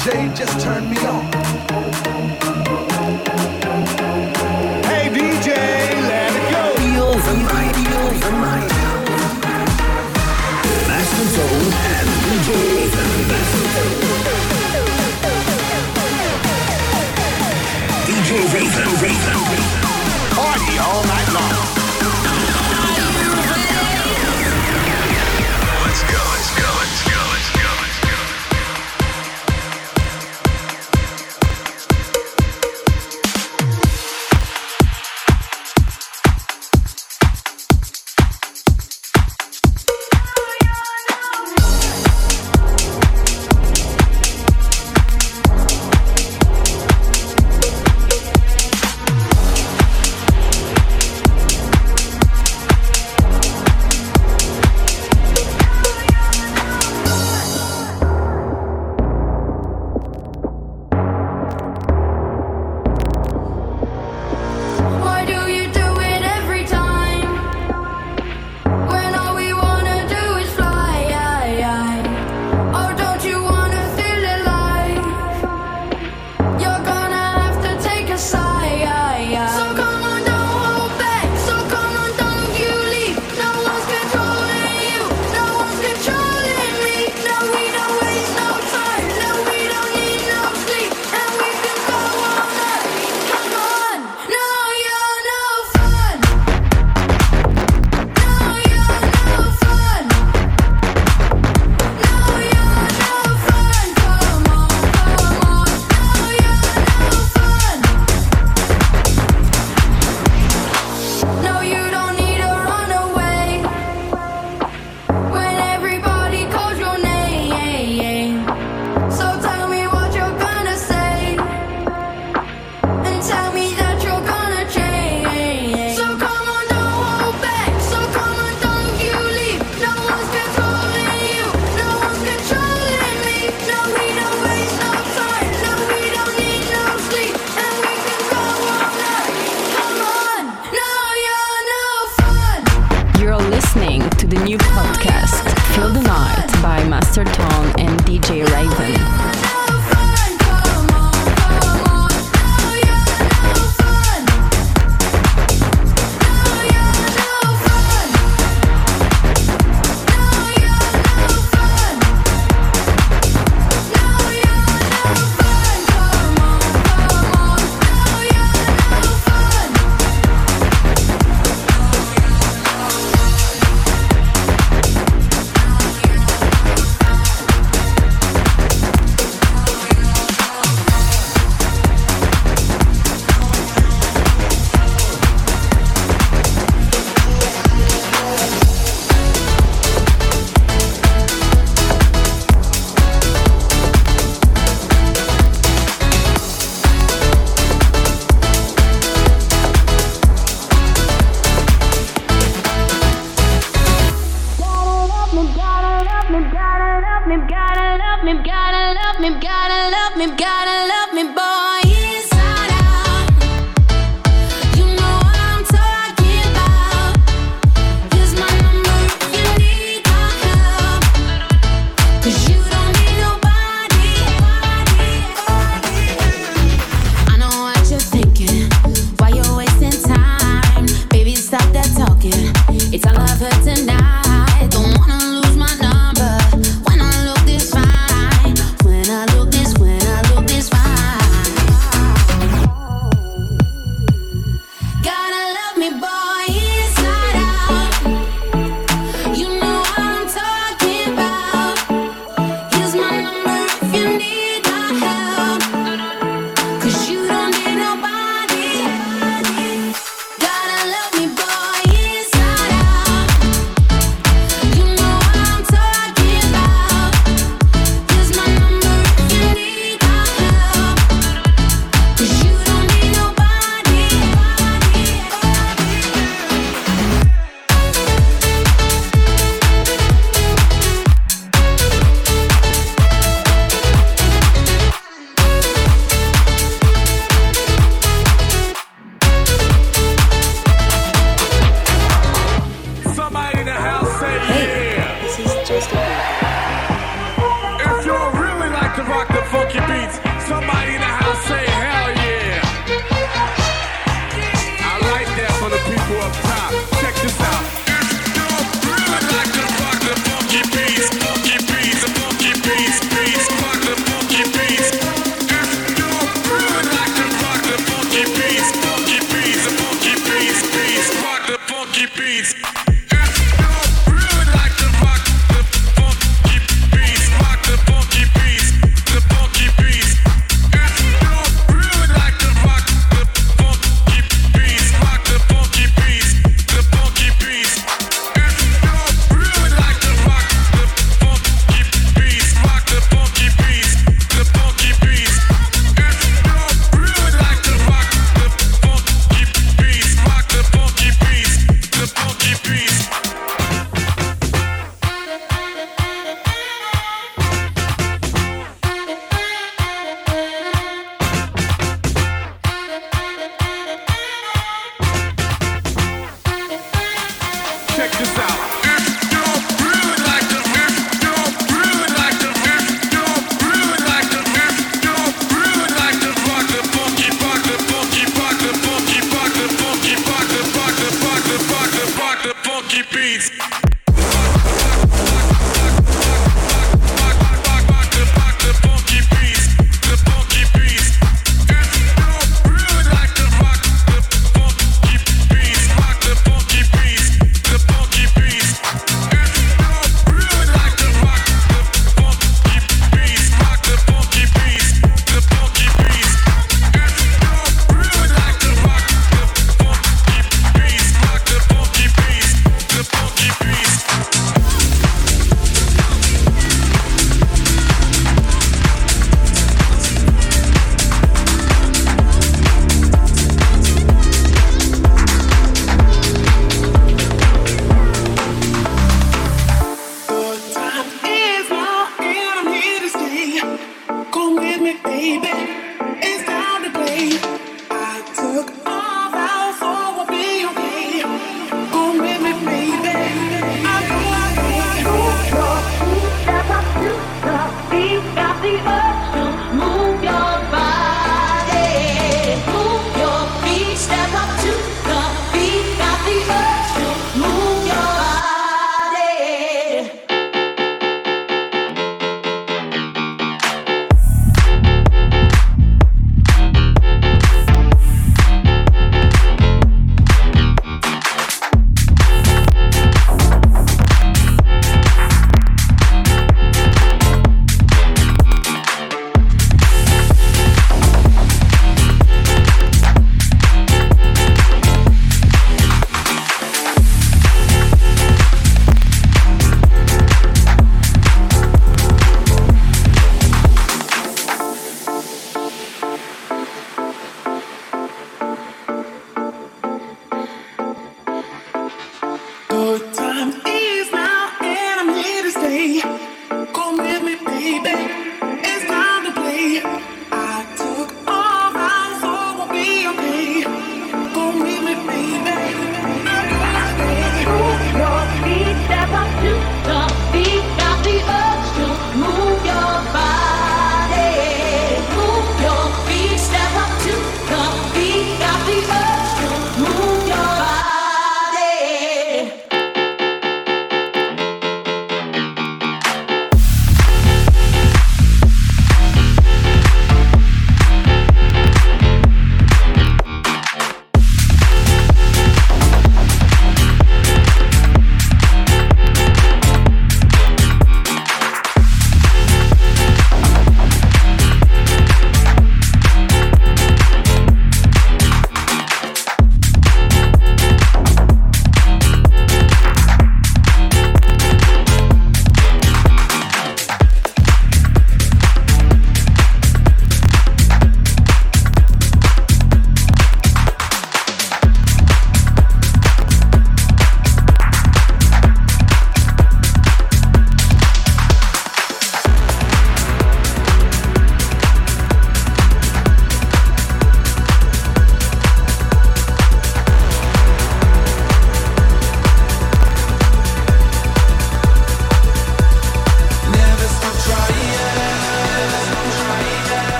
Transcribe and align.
DJ, 0.00 0.34
just 0.34 0.58
turned 0.60 0.90
me 0.90 0.96
on. 1.04 2.49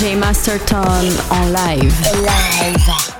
DJ 0.00 0.16
Masterton 0.16 1.12
en 1.30 1.52
live. 1.52 1.94
Live. 2.22 3.19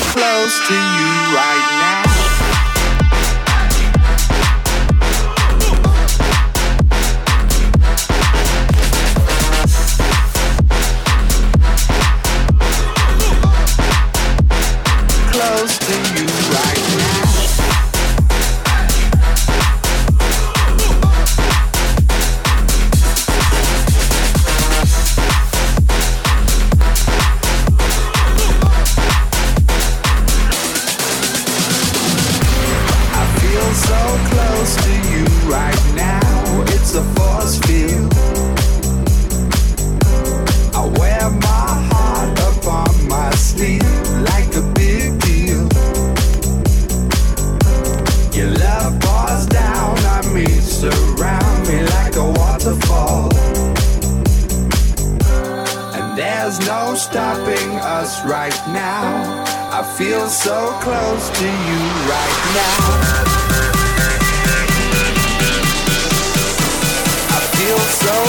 Close 0.00 0.58
to 0.68 0.74
you 0.74 1.10
right 1.34 1.66
now. 1.72 1.77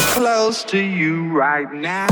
Close 0.10 0.64
to 0.64 0.80
you 0.80 1.30
right 1.32 1.72
now. 1.72 2.08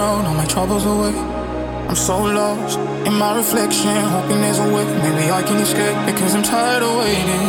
Drown 0.00 0.24
all 0.24 0.38
my 0.42 0.48
troubles 0.54 0.86
away. 0.94 1.14
I'm 1.90 1.98
so 2.08 2.16
lost 2.38 2.78
in 3.08 3.14
my 3.22 3.32
reflection, 3.40 3.96
hoping 4.14 4.40
there's 4.44 4.60
a 4.66 4.68
way. 4.74 4.86
Maybe 5.04 5.24
I 5.38 5.42
can 5.48 5.58
escape 5.66 5.98
because 6.10 6.32
I'm 6.36 6.44
tired 6.56 6.82
of 6.88 6.92
waiting 7.02 7.48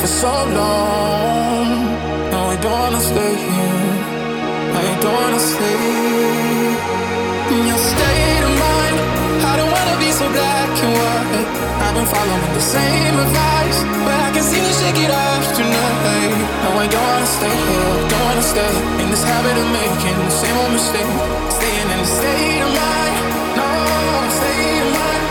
for 0.00 0.10
so 0.22 0.34
long. 0.60 1.66
No, 2.32 2.38
I 2.54 2.56
don't 2.64 2.78
wanna 2.82 3.02
stay 3.10 3.32
here. 3.46 3.94
I 4.78 4.82
don't 5.02 5.16
wanna 5.20 5.42
stay. 5.52 5.80
In 7.54 7.62
your 7.70 7.82
state 7.92 8.44
of 8.48 8.54
mind, 8.66 8.96
I 9.50 9.52
don't 9.58 9.72
wanna 9.76 9.96
be 10.04 10.10
so 10.20 10.26
black 10.36 10.70
and 10.84 10.92
white. 11.00 11.48
I've 11.84 11.94
been 11.98 12.08
following 12.14 12.54
the 12.60 12.66
same 12.76 13.14
advice, 13.26 13.78
but 14.06 14.16
I 14.26 14.28
can 14.34 14.44
see 14.50 14.62
you 14.66 14.74
shake 14.80 15.00
it 15.06 15.12
off 15.24 15.44
tonight. 15.58 16.43
No, 16.64 16.70
I 16.78 16.86
don't 16.86 17.08
wanna 17.12 17.26
stay 17.26 17.54
here. 17.68 18.08
Don't 18.08 18.24
wanna 18.24 18.42
stay 18.42 18.72
in 19.02 19.10
this 19.10 19.22
habit 19.22 19.56
of 19.62 19.68
making 19.70 20.16
the 20.16 20.30
same 20.30 20.56
old 20.56 20.72
mistake. 20.72 21.12
Staying 21.56 21.90
in 21.94 21.98
the 21.98 22.06
state 22.18 22.62
of 22.66 22.72
mind. 22.80 23.16
No, 23.58 23.68
state 24.38 24.82
of 24.84 24.90
mind. 24.96 25.24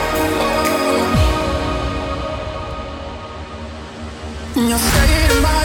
Oh. 0.45 1.09
In 4.59 4.65
your 4.69 4.77
state 4.77 5.31
of 5.31 5.41
mind. 5.41 5.62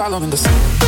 Following 0.00 0.30
the 0.30 0.36
sun. 0.38 0.79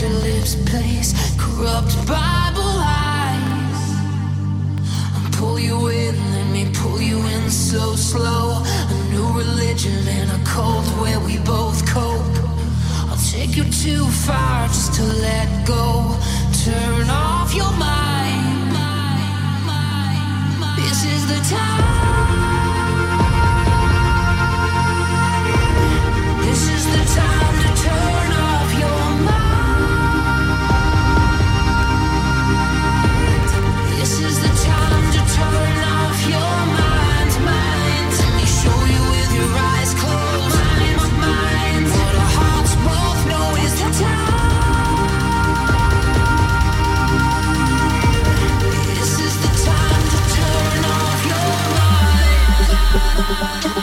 your 0.00 0.10
lips 0.10 0.54
place 0.70 1.12
corrupt 1.36 1.94
Bible 2.06 2.74
eyes. 2.80 3.82
I'll 5.14 5.30
pull 5.32 5.60
you 5.60 5.88
in, 5.88 6.14
let 6.32 6.46
me 6.52 6.70
pull 6.72 7.00
you 7.02 7.18
in 7.18 7.50
so 7.50 7.96
slow. 7.96 8.62
A 8.64 8.94
new 9.12 9.28
religion 9.36 10.08
and 10.08 10.30
a 10.30 10.44
cult 10.44 10.86
where 11.02 11.20
we 11.20 11.36
both 11.38 11.86
cope. 11.86 12.38
I'll 13.10 13.24
take 13.30 13.56
you 13.56 13.64
too 13.64 14.06
far 14.26 14.68
just 14.68 14.94
to 14.94 15.02
let 15.02 15.66
go. 15.66 16.16
Turn 16.64 17.10
off 17.10 17.54
your 17.54 17.72
mind. 17.72 18.72
This 20.76 21.04
is 21.04 21.26
the 21.28 21.54
time. 21.54 22.29
to 53.40 53.79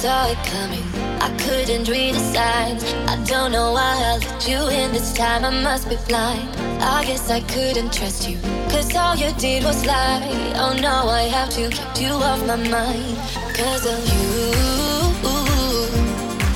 saw 0.00 0.30
it 0.30 0.38
coming. 0.46 0.86
I 1.20 1.28
couldn't 1.44 1.86
read 1.86 2.14
the 2.14 2.24
signs. 2.32 2.82
I 3.12 3.22
don't 3.26 3.52
know 3.52 3.72
why 3.72 3.92
I 4.10 4.16
let 4.16 4.48
you 4.48 4.60
in 4.68 4.92
this 4.92 5.12
time. 5.12 5.44
I 5.44 5.50
must 5.50 5.90
be 5.90 5.96
blind. 6.08 6.48
I 6.80 7.04
guess 7.04 7.28
I 7.28 7.40
couldn't 7.40 7.92
trust 7.92 8.26
you. 8.26 8.38
Cause 8.72 8.96
all 8.96 9.14
you 9.14 9.30
did 9.34 9.62
was 9.62 9.84
lie. 9.84 10.22
Oh 10.56 10.72
no, 10.80 10.94
I 11.20 11.24
have 11.36 11.50
to 11.50 11.68
keep 11.68 11.92
you 12.00 12.12
off 12.12 12.40
my 12.46 12.56
mind. 12.56 13.14
Cause 13.58 13.84
of 13.92 14.00
you. 14.12 14.30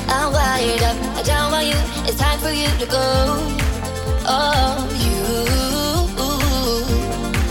I'm 0.09 0.32
wired 0.32 0.82
up. 0.82 0.97
I 1.20 1.22
don't 1.30 1.53
want 1.53 1.66
you. 1.66 1.80
It's 2.09 2.16
time 2.16 2.38
for 2.38 2.55
you 2.62 2.70
to 2.82 2.86
go. 2.86 3.07
Oh, 4.24 4.88
you. 5.05 5.20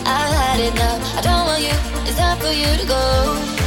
I 0.07 0.21
had 0.41 0.73
now. 0.73 1.19
I 1.19 1.21
don't 1.21 1.45
want 1.45 1.61
you. 1.61 1.77
It's 2.09 2.17
time 2.17 2.39
for 2.39 2.51
you 2.51 2.69
to 2.81 2.87
go. 2.87 3.62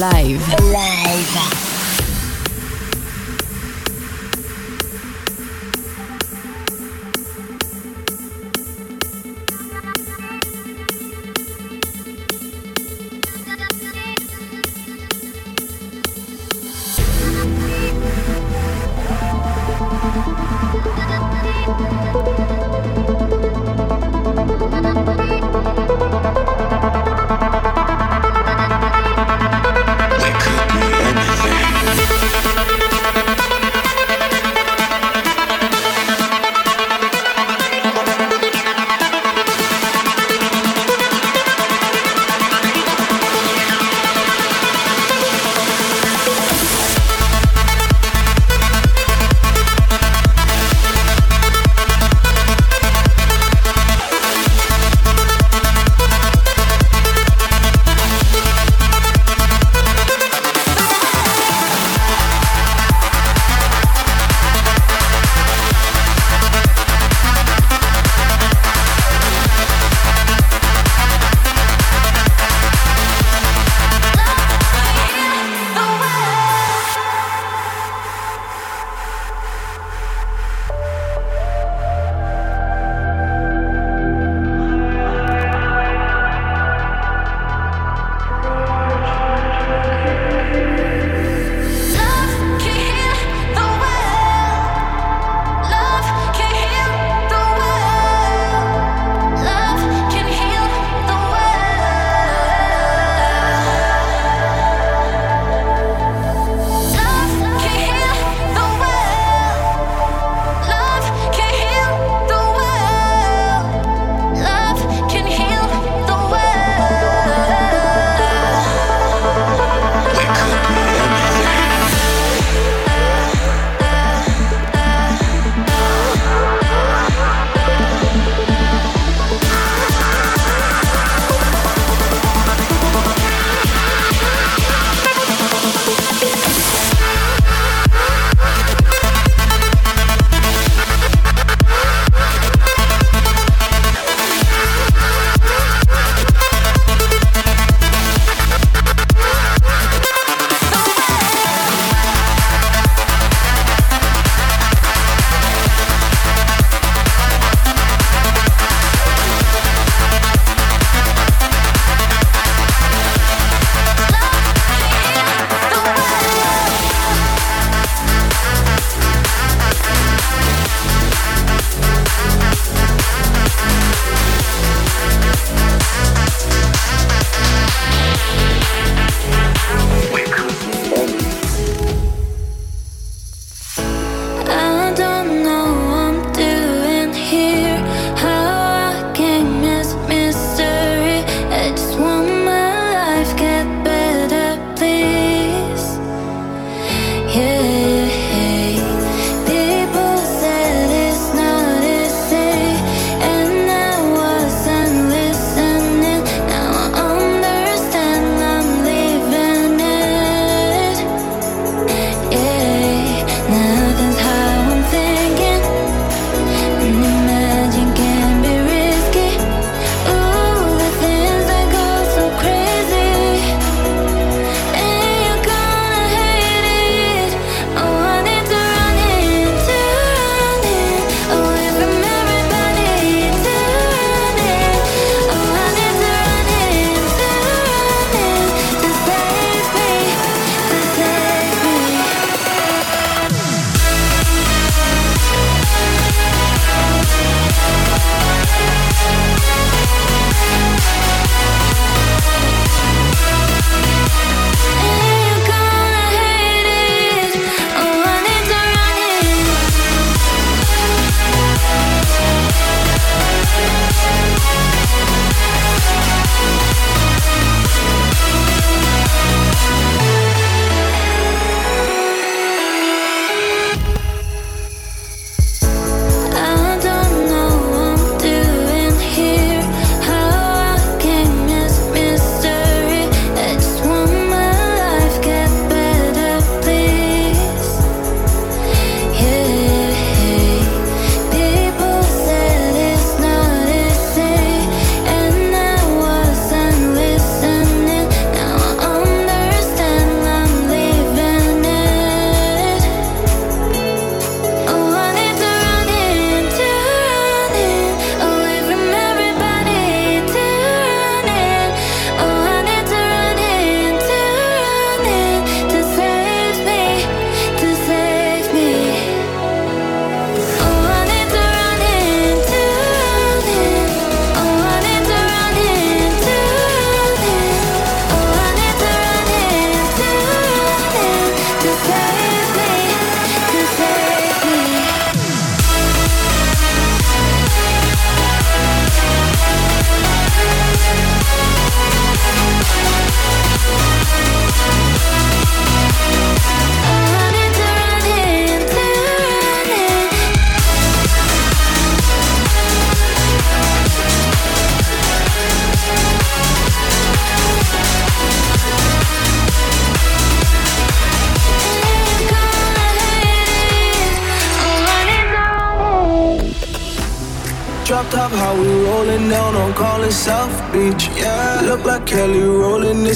Masterton 0.00 0.39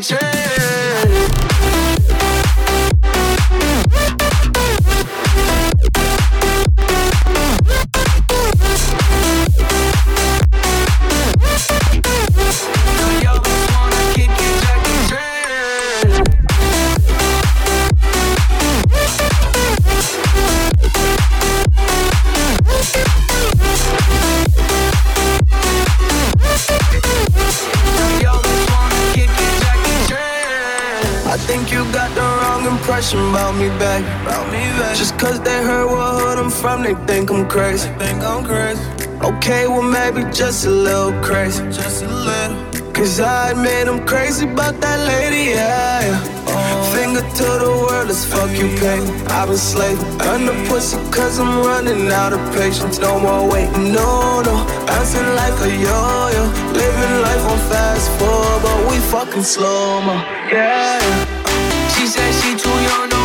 it, 0.00 0.37
me 33.58 33.68
back. 33.78 34.02
About 34.22 34.46
me 34.52 34.62
back. 34.78 34.96
Just 34.96 35.18
cause 35.18 35.40
they 35.40 35.62
heard 35.62 35.86
what 35.86 36.20
hood 36.20 36.38
I'm 36.38 36.50
from, 36.50 36.82
they 36.82 36.94
think 37.06 37.30
I'm 37.30 37.48
crazy. 37.48 37.88
think 37.98 38.22
I'm 38.22 38.44
crazy. 38.44 38.82
Okay, 39.20 39.66
well 39.66 39.82
maybe 39.82 40.22
just 40.32 40.64
a 40.64 40.70
little 40.70 41.12
crazy. 41.22 41.62
Just 41.64 42.02
a 42.04 42.08
little. 42.08 42.56
Cause 42.92 43.20
I 43.20 43.50
admit 43.50 43.88
I'm 43.88 44.04
crazy 44.06 44.44
about 44.48 44.80
that 44.80 44.98
lady, 45.12 45.50
yeah. 45.50 46.00
yeah. 46.06 46.44
Oh. 46.46 46.94
Finger 46.94 47.20
to 47.20 47.48
the 47.64 47.70
world, 47.82 48.08
let's 48.08 48.24
fuck 48.24 48.50
you, 48.50 48.68
pay. 48.78 49.00
I've 49.36 49.48
been 49.48 49.56
slaving 49.56 50.20
under 50.22 50.54
pussy 50.68 50.96
cause 51.10 51.38
I'm 51.38 51.58
running 51.66 52.10
out 52.10 52.32
of 52.32 52.42
patience. 52.54 52.98
No 52.98 53.18
more 53.18 53.48
waiting, 53.50 53.92
no, 53.92 54.42
no. 54.42 54.54
Bouncing 54.86 55.30
like 55.40 55.58
a 55.66 55.70
yo-yo. 55.86 56.42
Living 56.74 57.14
life 57.26 57.44
on 57.52 57.58
fast 57.70 58.10
forward, 58.18 58.62
but 58.62 58.78
we 58.90 58.98
fucking 59.12 59.42
slow 59.42 60.00
mo. 60.00 60.14
Yeah. 60.50 60.98
She 61.94 62.06
said 62.06 62.30
she 62.40 62.56
too 62.56 62.78
young, 62.90 63.17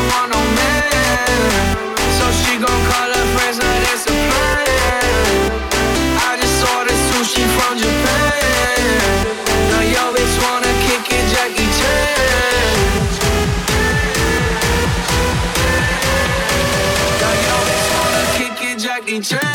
Jackie 19.21 19.52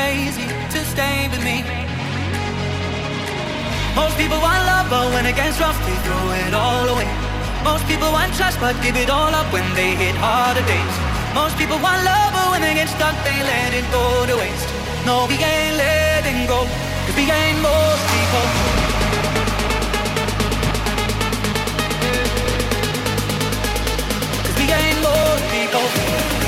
crazy 0.00 0.48
to 0.74 0.80
stay 0.94 1.28
with 1.32 1.42
me. 1.44 1.58
Most 4.00 4.14
people 4.20 4.40
want 4.46 4.62
love, 4.72 4.86
but 4.88 5.06
when 5.14 5.24
it 5.30 5.36
gets 5.36 5.56
rough, 5.60 5.78
they 5.86 5.96
throw 6.06 6.24
it 6.44 6.54
all 6.54 6.86
away. 6.94 7.10
Most 7.70 7.84
people 7.90 8.10
want 8.16 8.30
trust, 8.38 8.56
but 8.64 8.74
give 8.84 8.96
it 8.96 9.10
all 9.10 9.32
up 9.40 9.48
when 9.52 9.66
they 9.78 9.90
hit 10.02 10.16
harder 10.24 10.64
days. 10.72 10.96
Most 11.40 11.54
people 11.60 11.78
want 11.86 12.00
love, 12.12 12.30
but 12.36 12.46
when 12.52 12.62
they 12.64 12.74
get 12.80 12.88
stuck, 12.96 13.16
they 13.26 13.38
let 13.52 13.70
it 13.80 13.86
go 13.98 14.04
to 14.30 14.34
waste. 14.42 14.68
No, 15.08 15.14
we 15.30 15.36
ain't 15.36 15.76
letting 15.84 16.40
go, 16.52 16.60
cause 17.04 17.16
we 17.20 17.24
ain't 17.40 17.60
most 17.60 18.02
people. 18.14 18.46
Ain't 24.70 25.02
most 25.02 25.44
people. 25.50 26.39